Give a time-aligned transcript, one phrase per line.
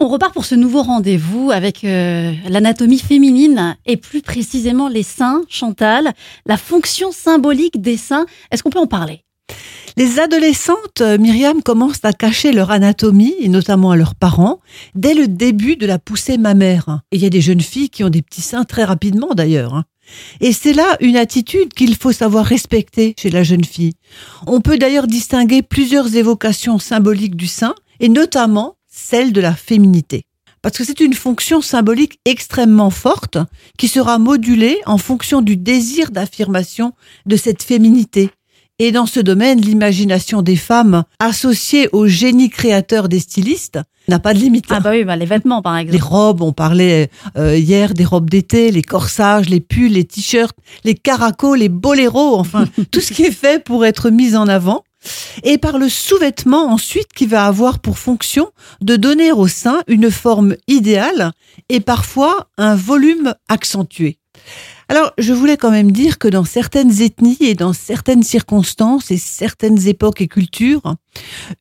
[0.00, 5.42] On repart pour ce nouveau rendez-vous avec euh, l'anatomie féminine et plus précisément les seins,
[5.48, 6.12] Chantal,
[6.46, 8.24] la fonction symbolique des seins.
[8.52, 9.24] Est-ce qu'on peut en parler?
[9.96, 14.60] Les adolescentes, euh, Myriam, commencent à cacher leur anatomie, et notamment à leurs parents,
[14.94, 17.00] dès le début de la poussée mammaire.
[17.10, 19.74] Et il y a des jeunes filles qui ont des petits seins très rapidement d'ailleurs.
[19.74, 19.84] hein.
[20.40, 23.94] Et c'est là une attitude qu'il faut savoir respecter chez la jeune fille.
[24.46, 30.24] On peut d'ailleurs distinguer plusieurs évocations symboliques du sein, et notamment celle de la féminité.
[30.60, 33.38] Parce que c'est une fonction symbolique extrêmement forte
[33.78, 36.92] qui sera modulée en fonction du désir d'affirmation
[37.26, 38.30] de cette féminité.
[38.80, 44.34] Et dans ce domaine, l'imagination des femmes associée au génie créateur des stylistes n'a pas
[44.34, 44.66] de limite.
[44.70, 46.04] Ah bah oui, bah les vêtements par Les exemple.
[46.04, 50.94] robes, on parlait euh, hier des robes d'été, les corsages, les pulls, les t-shirts, les
[50.94, 54.82] caracos, les boléros, enfin tout ce qui est fait pour être mis en avant.
[55.42, 60.10] Et par le sous-vêtement ensuite qui va avoir pour fonction de donner au sein une
[60.10, 61.32] forme idéale
[61.68, 64.18] et parfois un volume accentué.
[64.90, 69.18] Alors, je voulais quand même dire que dans certaines ethnies et dans certaines circonstances et
[69.18, 70.94] certaines époques et cultures,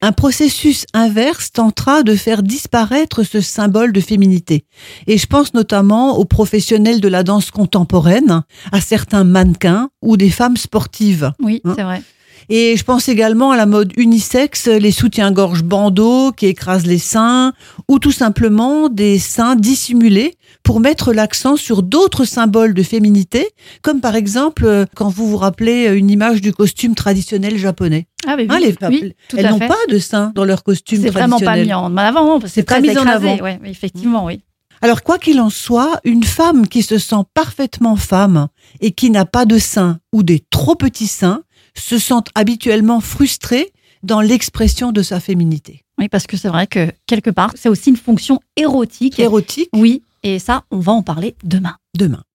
[0.01, 4.63] un processus inverse tentera de faire disparaître ce symbole de féminité.
[5.07, 10.29] Et je pense notamment aux professionnels de la danse contemporaine, à certains mannequins ou des
[10.29, 11.33] femmes sportives.
[11.41, 12.01] Oui, Hein c'est vrai.
[12.49, 17.53] Et je pense également à la mode unisexe, les soutiens-gorge bandeaux qui écrasent les seins,
[17.89, 23.47] ou tout simplement des seins dissimulés pour mettre l'accent sur d'autres symboles de féminité,
[23.81, 28.07] comme par exemple euh, quand vous vous rappelez euh, une image du costume traditionnel japonais.
[28.25, 30.63] Ah oui, Hein, oui, les femmes, oui, tout elles n'ont pas de seins dans leur
[30.63, 33.37] costume C'est vraiment pas mis en avant, C'est pas très mis en avant.
[33.37, 34.41] Ouais, effectivement, oui.
[34.81, 38.47] Alors quoi qu'il en soit, une femme qui se sent parfaitement femme
[38.79, 41.41] et qui n'a pas de seins ou des trop petits seins
[41.79, 43.71] se sent habituellement frustrée
[44.03, 45.81] dans l'expression de sa féminité.
[45.97, 49.19] Oui, parce que c'est vrai que quelque part, c'est aussi une fonction érotique.
[49.19, 51.75] Érotique Oui, et ça, on va en parler demain.
[51.97, 52.23] demain.